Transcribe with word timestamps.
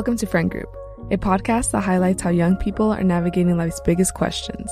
Welcome 0.00 0.16
to 0.16 0.26
Friend 0.26 0.50
Group, 0.50 0.74
a 1.10 1.18
podcast 1.18 1.72
that 1.72 1.82
highlights 1.82 2.22
how 2.22 2.30
young 2.30 2.56
people 2.56 2.90
are 2.90 3.04
navigating 3.04 3.58
life's 3.58 3.82
biggest 3.82 4.14
questions. 4.14 4.70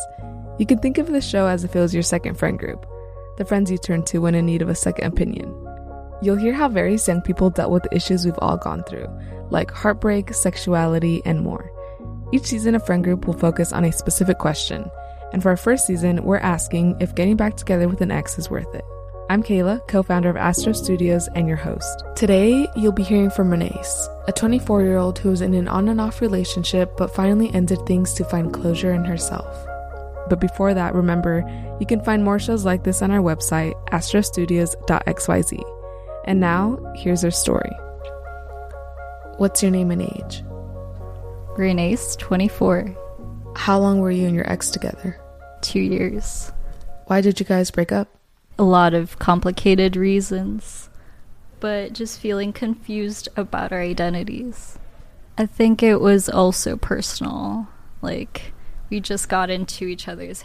You 0.58 0.64
can 0.64 0.78
think 0.78 0.96
of 0.96 1.08
this 1.08 1.28
show 1.28 1.46
as 1.46 1.64
if 1.64 1.76
it 1.76 1.80
was 1.80 1.92
your 1.92 2.02
second 2.02 2.38
friend 2.38 2.58
group, 2.58 2.86
the 3.36 3.44
friends 3.44 3.70
you 3.70 3.76
turn 3.76 4.04
to 4.04 4.20
when 4.20 4.34
in 4.34 4.46
need 4.46 4.62
of 4.62 4.70
a 4.70 4.74
second 4.74 5.04
opinion. 5.04 5.54
You'll 6.22 6.36
hear 6.36 6.54
how 6.54 6.70
various 6.70 7.06
young 7.06 7.20
people 7.20 7.50
dealt 7.50 7.70
with 7.70 7.82
the 7.82 7.94
issues 7.94 8.24
we've 8.24 8.38
all 8.38 8.56
gone 8.56 8.82
through, 8.84 9.06
like 9.50 9.70
heartbreak, 9.70 10.32
sexuality, 10.32 11.20
and 11.26 11.42
more. 11.42 11.70
Each 12.32 12.46
season 12.46 12.74
of 12.74 12.86
Friend 12.86 13.04
Group 13.04 13.26
will 13.26 13.34
focus 13.34 13.70
on 13.70 13.84
a 13.84 13.92
specific 13.92 14.38
question, 14.38 14.90
and 15.34 15.42
for 15.42 15.50
our 15.50 15.58
first 15.58 15.86
season, 15.86 16.24
we're 16.24 16.38
asking 16.38 16.96
if 17.00 17.14
getting 17.14 17.36
back 17.36 17.58
together 17.58 17.86
with 17.86 18.00
an 18.00 18.10
ex 18.10 18.38
is 18.38 18.48
worth 18.48 18.74
it. 18.74 18.84
I'm 19.30 19.42
Kayla, 19.42 19.86
co 19.86 20.02
founder 20.02 20.30
of 20.30 20.38
Astro 20.38 20.72
Studios 20.72 21.28
and 21.34 21.46
your 21.46 21.58
host. 21.58 22.02
Today, 22.16 22.66
you'll 22.74 22.92
be 22.92 23.02
hearing 23.02 23.28
from 23.28 23.50
Renee, 23.50 23.78
a 24.26 24.32
24 24.32 24.82
year 24.82 24.96
old 24.96 25.18
who 25.18 25.28
was 25.28 25.42
in 25.42 25.52
an 25.52 25.68
on 25.68 25.90
and 25.90 26.00
off 26.00 26.22
relationship 26.22 26.96
but 26.96 27.14
finally 27.14 27.52
ended 27.54 27.78
things 27.84 28.14
to 28.14 28.24
find 28.24 28.54
closure 28.54 28.94
in 28.94 29.04
herself. 29.04 29.54
But 30.30 30.40
before 30.40 30.72
that, 30.72 30.94
remember, 30.94 31.44
you 31.78 31.84
can 31.84 32.02
find 32.02 32.24
more 32.24 32.38
shows 32.38 32.64
like 32.64 32.84
this 32.84 33.02
on 33.02 33.10
our 33.10 33.20
website, 33.20 33.74
astrostudios.xyz. 33.90 35.62
And 36.24 36.40
now, 36.40 36.92
here's 36.96 37.20
her 37.20 37.30
story. 37.30 37.72
What's 39.36 39.62
your 39.62 39.72
name 39.72 39.90
and 39.90 40.00
age? 40.00 40.42
Renee's 41.58 42.16
24. 42.16 42.96
How 43.56 43.78
long 43.78 44.00
were 44.00 44.10
you 44.10 44.26
and 44.26 44.34
your 44.34 44.50
ex 44.50 44.70
together? 44.70 45.20
Two 45.60 45.80
years. 45.80 46.50
Why 47.08 47.20
did 47.20 47.38
you 47.40 47.44
guys 47.44 47.70
break 47.70 47.92
up? 47.92 48.17
A 48.58 48.64
lot 48.64 48.94
of 48.94 49.18
complicated 49.18 49.96
reasons, 49.96 50.90
but 51.60 51.92
just 51.92 52.18
feeling 52.20 52.52
confused 52.52 53.28
about 53.36 53.72
our 53.72 53.80
identities. 53.80 54.78
I 55.36 55.46
think 55.46 55.82
it 55.82 56.00
was 56.00 56.28
also 56.28 56.76
personal. 56.76 57.68
Like, 58.02 58.52
we 58.90 59.00
just 59.00 59.28
got 59.28 59.50
into 59.50 59.86
each 59.86 60.08
other's 60.08 60.42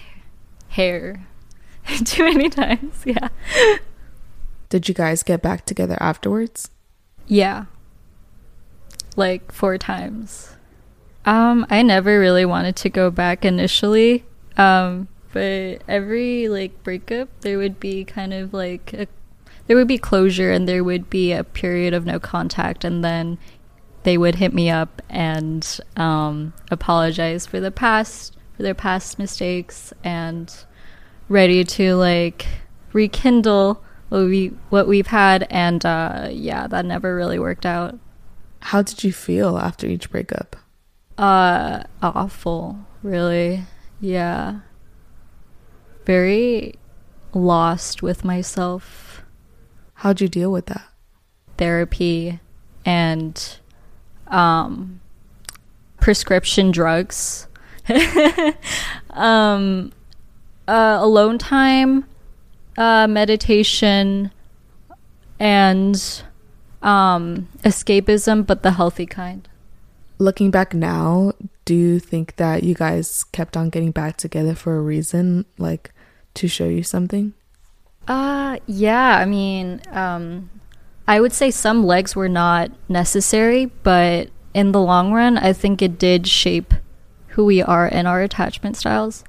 hair 0.69 1.25
too 2.05 2.23
many 2.23 2.49
times, 2.49 3.01
yeah. 3.05 3.29
Did 4.69 4.87
you 4.87 4.95
guys 4.95 5.23
get 5.23 5.41
back 5.41 5.65
together 5.65 5.97
afterwards? 5.99 6.69
Yeah. 7.27 7.65
Like 9.15 9.51
four 9.51 9.77
times. 9.77 10.55
Um, 11.25 11.65
I 11.69 11.81
never 11.83 12.19
really 12.19 12.45
wanted 12.45 12.75
to 12.77 12.89
go 12.89 13.11
back 13.11 13.45
initially. 13.45 14.25
Um, 14.57 15.07
but 15.33 15.81
every 15.87 16.47
like 16.47 16.81
breakup 16.83 17.27
there 17.41 17.57
would 17.57 17.79
be 17.79 18.05
kind 18.05 18.33
of 18.33 18.53
like 18.53 18.93
a, 18.93 19.07
there 19.67 19.75
would 19.75 19.87
be 19.87 19.97
closure 19.97 20.51
and 20.51 20.67
there 20.67 20.83
would 20.83 21.09
be 21.09 21.33
a 21.33 21.43
period 21.43 21.93
of 21.93 22.05
no 22.05 22.19
contact 22.19 22.85
and 22.85 23.03
then 23.03 23.37
they 24.03 24.17
would 24.17 24.35
hit 24.35 24.53
me 24.53 24.69
up 24.69 25.01
and 25.09 25.79
um, 25.97 26.53
apologize 26.71 27.45
for 27.45 27.59
the 27.59 27.71
past 27.71 28.37
for 28.55 28.63
their 28.63 28.75
past 28.75 29.17
mistakes 29.17 29.91
and 30.03 30.65
ready 31.27 31.63
to 31.63 31.95
like 31.95 32.45
rekindle 32.93 33.83
what 34.09 34.25
we 34.25 34.47
what 34.69 34.87
we've 34.87 35.07
had 35.07 35.47
and 35.49 35.85
uh, 35.85 36.27
yeah 36.29 36.67
that 36.67 36.85
never 36.85 37.15
really 37.15 37.39
worked 37.39 37.65
out. 37.65 37.97
How 38.59 38.81
did 38.81 39.03
you 39.03 39.11
feel 39.11 39.57
after 39.57 39.87
each 39.87 40.11
breakup? 40.11 40.55
Uh 41.17 41.83
awful 42.01 42.77
really. 43.01 43.63
Yeah 43.99 44.59
very 46.05 46.75
lost 47.33 48.01
with 48.01 48.23
myself. 48.23 49.23
How'd 49.95 50.21
you 50.21 50.27
deal 50.27 50.51
with 50.51 50.67
that? 50.67 50.85
Therapy 51.57 52.39
and 52.85 53.57
um, 54.27 54.99
prescription 55.99 56.71
drugs. 56.71 57.47
um, 59.11 59.91
uh, 60.67 60.97
alone 61.01 61.37
time, 61.37 62.05
uh, 62.77 63.07
meditation, 63.07 64.31
and 65.39 66.23
um, 66.81 67.47
escapism, 67.63 68.45
but 68.45 68.63
the 68.63 68.71
healthy 68.71 69.05
kind. 69.05 69.47
Looking 70.19 70.51
back 70.51 70.73
now, 70.73 71.33
do 71.65 71.75
you 71.75 71.99
think 71.99 72.37
that 72.37 72.63
you 72.63 72.75
guys 72.75 73.23
kept 73.25 73.57
on 73.57 73.69
getting 73.69 73.91
back 73.91 74.17
together 74.17 74.55
for 74.55 74.77
a 74.77 74.81
reason? 74.81 75.45
Like, 75.57 75.91
to 76.35 76.47
show 76.47 76.67
you 76.67 76.83
something? 76.83 77.33
Uh, 78.07 78.57
yeah. 78.65 79.17
I 79.17 79.25
mean, 79.25 79.81
um, 79.91 80.49
I 81.07 81.19
would 81.19 81.33
say 81.33 81.51
some 81.51 81.85
legs 81.85 82.15
were 82.15 82.29
not 82.29 82.71
necessary, 82.89 83.65
but 83.83 84.29
in 84.53 84.71
the 84.71 84.81
long 84.81 85.13
run, 85.13 85.37
I 85.37 85.53
think 85.53 85.81
it 85.81 85.97
did 85.97 86.27
shape 86.27 86.73
who 87.29 87.45
we 87.45 87.61
are 87.61 87.87
and 87.87 88.07
our 88.07 88.21
attachment 88.21 88.77
styles. 88.77 89.23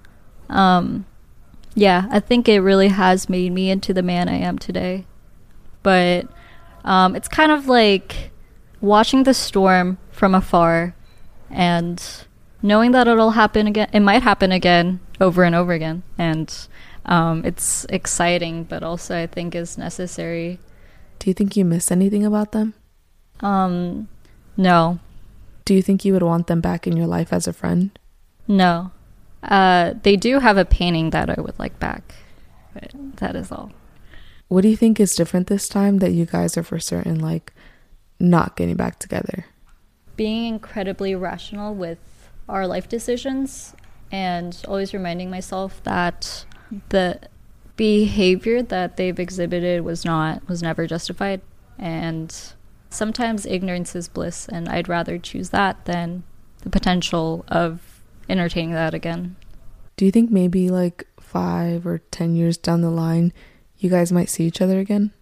Um, 0.49 1.07
yeah, 1.75 2.07
I 2.11 2.21
think 2.21 2.49
it 2.49 2.61
really 2.61 2.89
has 2.89 3.29
made 3.29 3.53
me 3.53 3.71
into 3.71 3.93
the 3.93 4.03
man 4.03 4.29
I 4.29 4.37
am 4.37 4.59
today. 4.59 5.07
But 5.83 6.29
um, 6.85 7.17
it's 7.17 7.29
kind 7.29 7.51
of 7.51 7.67
like 7.67 8.31
watching 8.81 9.25
the 9.25 9.35
storm 9.35 9.99
from 10.11 10.35
afar 10.35 10.95
and 11.51 12.03
knowing 12.63 12.93
that 12.93 13.09
it'll 13.09 13.33
happen 13.33 13.67
again. 13.67 13.89
It 13.93 14.01
might 14.01 14.23
happen 14.23 14.53
again 14.53 15.01
over 15.21 15.43
and 15.43 15.55
over 15.55 15.73
again. 15.73 16.03
And 16.19 16.55
um, 17.07 17.45
it's 17.45 17.85
exciting, 17.87 18.65
but 18.65 18.83
also 18.83 19.17
I 19.17 19.27
think 19.27 19.55
is 19.55 19.77
necessary. 19.77 20.59
Do 21.19 21.31
you 21.31 21.35
think 21.35 21.57
you 21.57 21.65
miss 21.65 21.91
anything 21.91 22.25
about 22.25 22.53
them? 22.53 22.75
Um, 23.41 24.09
no. 24.57 24.99
Do 25.65 25.75
you 25.75 25.83
think 25.83 26.05
you 26.05 26.13
would 26.13 26.23
want 26.23 26.47
them 26.47 26.61
back 26.61 26.87
in 26.87 26.97
your 26.97 27.07
life 27.07 27.33
as 27.33 27.47
a 27.47 27.53
friend? 27.53 27.99
No. 28.47 28.91
Uh, 29.43 29.95
they 30.03 30.17
do 30.17 30.39
have 30.39 30.57
a 30.57 30.65
painting 30.65 31.11
that 31.11 31.31
I 31.31 31.41
would 31.41 31.59
like 31.59 31.79
back, 31.79 32.15
but 32.73 32.93
that 33.17 33.37
is 33.37 33.53
all. 33.53 33.73
What 34.49 34.63
do 34.63 34.69
you 34.69 34.77
think 34.77 35.01
is 35.01 35.15
different 35.15 35.49
this 35.49 35.69
time 35.69 35.99
that 35.99 36.13
you 36.13 36.27
guys 36.27 36.57
are 36.57 36.63
for 36.63 36.79
certain 36.79 37.19
like 37.19 37.53
not 38.19 38.57
getting 38.57 38.77
back 38.77 38.99
together? 38.99 39.47
Being 40.17 40.47
incredibly 40.47 41.15
rational 41.15 41.75
with 41.75 41.99
our 42.49 42.67
life 42.67 42.89
decisions 42.89 43.75
and 44.13 44.63
always 44.69 44.95
reminding 44.95 45.31
myself 45.31 45.83
that 45.85 46.45
the 46.89 47.21
behavior 47.77 48.63
that 48.63 48.97
they've 48.97 49.19
exhibited 49.19 49.83
was 49.83 50.05
not 50.05 50.47
was 50.49 50.63
never 50.63 50.87
justified 50.87 51.41
and 51.79 52.55
sometimes 52.89 53.45
ignorance 53.47 53.97
is 53.97 54.09
bliss 54.09 54.49
and 54.49 54.69
I'd 54.69 54.89
rather 54.89 55.19
choose 55.19 55.51
that 55.51 55.85
than 55.85 56.23
the 56.63 56.71
potential 56.71 57.45
of 57.49 58.01
entertaining 58.29 58.73
that 58.73 58.95
again. 58.95 59.37
Do 59.97 60.05
you 60.05 60.11
think 60.11 60.31
maybe 60.31 60.69
like 60.69 61.07
5 61.21 61.87
or 61.87 61.99
10 61.99 62.37
years 62.37 62.57
down 62.57 62.81
the 62.81 62.91
line 62.91 63.33
you 63.79 63.91
guys 63.91 64.13
might 64.13 64.29
see 64.29 64.45
each 64.45 64.61
other 64.61 64.79
again? 64.79 65.13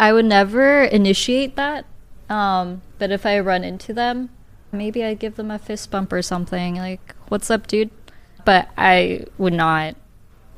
I 0.00 0.12
would 0.12 0.24
never 0.24 0.84
initiate 0.84 1.56
that. 1.56 1.84
Um, 2.30 2.82
but 2.98 3.10
if 3.10 3.26
I 3.26 3.40
run 3.40 3.64
into 3.64 3.92
them, 3.92 4.30
maybe 4.70 5.02
I'd 5.02 5.18
give 5.18 5.36
them 5.36 5.50
a 5.50 5.58
fist 5.58 5.90
bump 5.90 6.12
or 6.12 6.22
something 6.22 6.76
like, 6.76 7.14
"What's 7.28 7.50
up, 7.50 7.66
dude?" 7.66 7.90
But 8.44 8.68
I 8.76 9.24
would 9.38 9.54
not 9.54 9.96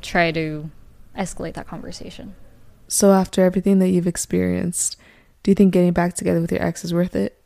try 0.00 0.33
to 0.33 0.71
escalate 1.16 1.55
that 1.55 1.66
conversation. 1.66 2.34
So, 2.88 3.12
after 3.12 3.44
everything 3.44 3.78
that 3.78 3.88
you've 3.91 4.06
experienced, 4.06 4.97
do 5.43 5.50
you 5.50 5.55
think 5.55 5.72
getting 5.72 5.93
back 5.93 6.15
together 6.15 6.41
with 6.41 6.53
your 6.53 6.62
ex 6.62 6.84
is 6.84 6.93
worth 6.93 7.15
it? 7.15 7.41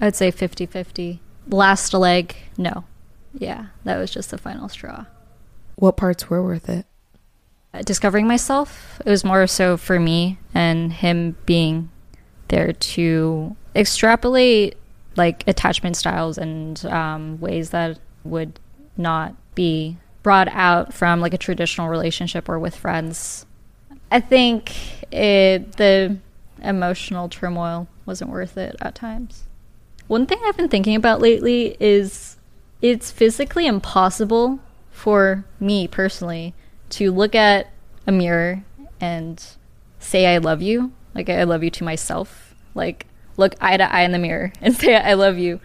I'd 0.00 0.14
say 0.16 0.30
50 0.30 0.66
50. 0.66 1.20
Last 1.48 1.94
leg, 1.94 2.36
no. 2.56 2.84
Yeah, 3.32 3.66
that 3.84 3.96
was 3.96 4.10
just 4.10 4.30
the 4.30 4.38
final 4.38 4.68
straw. 4.68 5.06
What 5.76 5.96
parts 5.96 6.28
were 6.28 6.42
worth 6.42 6.68
it? 6.68 6.86
Uh, 7.72 7.82
discovering 7.82 8.26
myself. 8.26 9.00
It 9.04 9.10
was 9.10 9.24
more 9.24 9.46
so 9.46 9.76
for 9.76 10.00
me 10.00 10.38
and 10.54 10.92
him 10.92 11.36
being 11.46 11.90
there 12.48 12.72
to 12.72 13.56
extrapolate 13.74 14.76
like 15.16 15.46
attachment 15.46 15.96
styles 15.96 16.38
and 16.38 16.84
um, 16.86 17.40
ways 17.40 17.70
that 17.70 17.98
would 18.24 18.58
not 18.96 19.34
be 19.54 19.98
brought 20.22 20.48
out 20.48 20.92
from 20.92 21.20
like 21.20 21.34
a 21.34 21.38
traditional 21.38 21.88
relationship 21.88 22.48
or 22.48 22.58
with 22.58 22.74
friends. 22.76 23.46
I 24.10 24.20
think 24.20 24.74
it, 25.12 25.72
the 25.76 26.18
emotional 26.62 27.28
turmoil 27.28 27.88
wasn't 28.06 28.30
worth 28.30 28.56
it 28.56 28.76
at 28.80 28.94
times. 28.94 29.44
One 30.06 30.26
thing 30.26 30.38
I've 30.44 30.56
been 30.56 30.68
thinking 30.68 30.96
about 30.96 31.20
lately 31.20 31.76
is 31.78 32.36
it's 32.80 33.10
physically 33.10 33.66
impossible 33.66 34.58
for 34.90 35.44
me 35.60 35.86
personally 35.86 36.54
to 36.90 37.12
look 37.12 37.34
at 37.34 37.68
a 38.06 38.12
mirror 38.12 38.64
and 39.00 39.44
say 39.98 40.26
I 40.26 40.38
love 40.38 40.62
you, 40.62 40.92
like 41.14 41.28
I 41.28 41.44
love 41.44 41.62
you 41.62 41.70
to 41.70 41.84
myself, 41.84 42.54
like 42.74 43.06
look 43.36 43.54
eye 43.60 43.76
to 43.76 43.92
eye 43.92 44.02
in 44.02 44.12
the 44.12 44.18
mirror 44.18 44.52
and 44.60 44.74
say 44.74 44.96
I 44.96 45.14
love 45.14 45.38
you. 45.38 45.60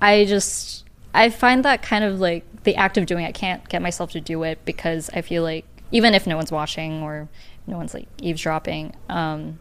I 0.00 0.24
just 0.24 0.84
I 1.18 1.30
find 1.30 1.64
that 1.64 1.82
kind 1.82 2.04
of 2.04 2.20
like 2.20 2.44
the 2.62 2.76
act 2.76 2.96
of 2.96 3.06
doing 3.06 3.24
it, 3.24 3.28
I 3.30 3.32
can't 3.32 3.68
get 3.68 3.82
myself 3.82 4.12
to 4.12 4.20
do 4.20 4.44
it 4.44 4.64
because 4.64 5.10
I 5.12 5.20
feel 5.20 5.42
like 5.42 5.66
even 5.90 6.14
if 6.14 6.28
no 6.28 6.36
one's 6.36 6.52
watching 6.52 7.02
or 7.02 7.28
no 7.66 7.76
one's 7.76 7.92
like 7.92 8.06
eavesdropping, 8.22 8.94
um, 9.08 9.58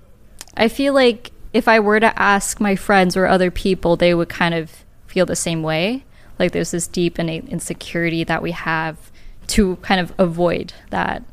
I 0.55 0.67
feel 0.67 0.93
like 0.93 1.31
if 1.53 1.67
I 1.67 1.79
were 1.79 1.99
to 1.99 2.19
ask 2.19 2.59
my 2.59 2.75
friends 2.75 3.17
or 3.17 3.25
other 3.25 3.49
people, 3.49 3.95
they 3.95 4.13
would 4.13 4.29
kind 4.29 4.53
of 4.53 4.85
feel 5.07 5.25
the 5.25 5.35
same 5.35 5.63
way. 5.63 6.05
Like 6.37 6.51
there's 6.51 6.69
this 6.69 6.85
deep 6.85 7.17
innate 7.17 7.49
insecurity 7.49 8.23
that 8.23 8.43
we 8.43 8.51
have 8.51 9.11
to 9.47 9.77
kind 9.77 9.99
of 9.99 10.13
avoid 10.19 10.73
that 10.91 11.23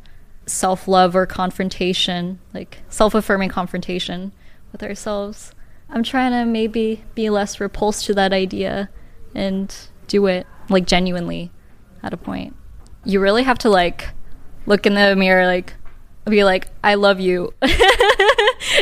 self 0.47 0.89
love 0.89 1.15
or 1.15 1.27
confrontation, 1.27 2.39
like 2.55 2.79
self 2.89 3.15
affirming 3.15 3.51
confrontation 3.51 4.33
with 4.73 4.83
ourselves. 4.83 5.53
I'm 5.91 6.03
trying 6.03 6.33
to 6.33 6.47
maybe 6.47 7.05
be 7.15 7.29
less 7.29 7.61
repulsed 7.61 8.07
to 8.07 8.15
that 8.15 8.33
idea 8.33 8.89
and 9.35 9.77
do 10.09 10.27
it 10.27 10.47
like 10.69 10.87
genuinely 10.87 11.51
at 12.03 12.13
a 12.13 12.17
point. 12.17 12.55
You 13.05 13.21
really 13.21 13.43
have 13.43 13.59
to 13.59 13.71
like 13.71 14.09
look 14.67 14.87
in 14.87 14.95
the 14.95 15.15
mirror, 15.17 15.47
like 15.47 15.75
be 16.27 16.45
like, 16.45 16.69
I 16.83 16.95
love 16.95 17.21
you. 17.21 17.53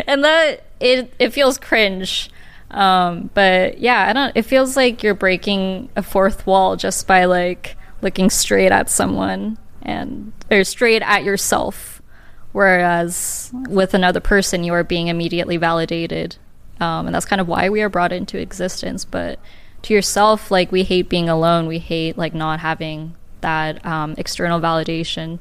and 0.06 0.24
that 0.24 0.64
it 0.80 1.12
it 1.18 1.30
feels 1.30 1.58
cringe. 1.58 2.30
Um, 2.70 3.30
but 3.34 3.78
yeah, 3.78 4.06
I 4.08 4.12
don't 4.12 4.36
it 4.36 4.42
feels 4.42 4.76
like 4.76 5.02
you're 5.02 5.14
breaking 5.14 5.90
a 5.96 6.02
fourth 6.02 6.46
wall 6.46 6.76
just 6.76 7.06
by 7.06 7.26
like 7.26 7.76
looking 8.00 8.30
straight 8.30 8.72
at 8.72 8.90
someone 8.90 9.58
and 9.82 10.32
or 10.50 10.64
straight 10.64 11.02
at 11.02 11.24
yourself. 11.24 12.00
Whereas 12.52 13.50
with 13.68 13.94
another 13.94 14.20
person 14.20 14.64
you 14.64 14.74
are 14.74 14.84
being 14.84 15.08
immediately 15.08 15.56
validated. 15.56 16.36
Um, 16.80 17.06
and 17.06 17.14
that's 17.14 17.26
kind 17.26 17.40
of 17.40 17.48
why 17.48 17.70
we 17.70 17.80
are 17.82 17.88
brought 17.88 18.12
into 18.12 18.38
existence. 18.38 19.04
But 19.04 19.38
to 19.82 19.94
yourself, 19.94 20.50
like 20.50 20.72
we 20.72 20.84
hate 20.84 21.08
being 21.08 21.28
alone. 21.28 21.66
We 21.66 21.78
hate 21.78 22.16
like 22.16 22.34
not 22.34 22.60
having 22.60 23.16
that 23.40 23.84
um, 23.84 24.14
external 24.16 24.60
validation. 24.60 25.38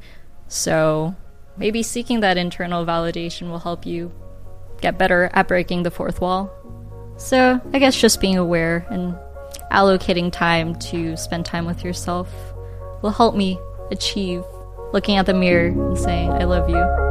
So 0.48 1.16
maybe 1.58 1.84
seeking 1.84 2.20
that 2.22 2.38
internal 2.38 2.86
validation 2.86 3.50
will 3.50 3.60
help 3.60 3.86
you 3.86 4.12
get 4.82 4.98
better 4.98 5.30
at 5.34 5.48
breaking 5.48 5.84
the 5.84 5.92
fourth 5.92 6.20
wall. 6.20 6.52
So 7.18 7.62
I 7.74 7.80
guess 7.80 8.00
just 8.00 8.20
being 8.20 8.38
aware 8.38 8.86
and 8.90 9.16
allocating 9.72 10.32
time 10.32 10.76
to 10.76 11.16
spend 11.16 11.46
time 11.46 11.66
with 11.66 11.84
yourself 11.84 12.30
will 13.02 13.12
help 13.12 13.36
me 13.36 13.60
achieve 13.92 14.44
looking 14.92 15.18
at 15.18 15.26
the 15.26 15.34
mirror 15.34 15.68
and 15.68 15.98
saying, 15.98 16.32
I 16.32 16.44
love 16.44 16.70
you. 16.70 17.11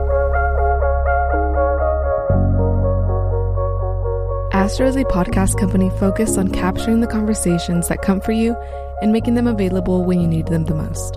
Astro 4.61 4.87
is 4.87 4.97
a 4.97 5.05
podcast 5.05 5.59
company 5.59 5.89
focused 5.99 6.37
on 6.37 6.51
capturing 6.51 7.01
the 7.01 7.07
conversations 7.07 7.89
that 7.89 8.03
come 8.03 8.21
for 8.21 8.33
you 8.33 8.55
and 9.01 9.11
making 9.11 9.33
them 9.33 9.47
available 9.47 10.05
when 10.05 10.21
you 10.21 10.29
need 10.29 10.49
them 10.49 10.67
the 10.67 10.75
most. 10.75 11.17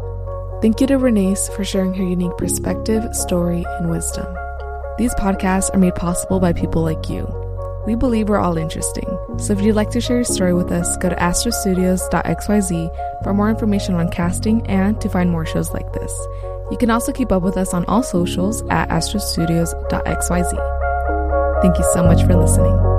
Thank 0.62 0.80
you 0.80 0.88
to 0.88 0.94
Renaise 0.94 1.54
for 1.54 1.66
sharing 1.66 1.94
her 1.96 2.06
unique 2.06 2.38
perspective, 2.38 3.14
story, 3.14 3.66
and 3.80 3.90
wisdom. 3.90 4.34
These 4.98 5.14
podcasts 5.16 5.76
are 5.76 5.78
made 5.78 5.96
possible 5.96 6.40
by 6.40 6.54
people 6.54 6.84
like 6.84 7.10
you. 7.10 7.28
We 7.86 7.96
believe 7.96 8.30
we're 8.30 8.40
all 8.40 8.58
interesting, 8.58 9.10
so 9.38 9.52
if 9.52 9.60
you'd 9.60 9.76
like 9.76 9.90
to 9.90 10.00
share 10.00 10.20
your 10.20 10.24
story 10.24 10.54
with 10.54 10.72
us, 10.72 10.96
go 10.96 11.10
to 11.10 11.16
astrostudios.xyz 11.18 13.24
for 13.24 13.34
more 13.34 13.50
information 13.50 13.96
on 13.96 14.10
casting 14.10 14.66
and 14.68 15.02
to 15.02 15.10
find 15.10 15.30
more 15.30 15.46
shows 15.46 15.74
like 15.74 15.92
this. 15.92 16.18
You 16.72 16.78
can 16.78 16.90
also 16.90 17.12
keep 17.12 17.34
up 17.34 17.44
with 17.44 17.58
us 17.58 17.74
on 17.74 17.84
all 17.88 18.04
socials 18.04 18.62
at 18.70 18.88
astrostudios.xyz. 18.88 21.62
Thank 21.62 21.78
you 21.78 21.86
so 21.92 22.04
much 22.04 22.24
for 22.24 22.38
listening. 22.38 22.93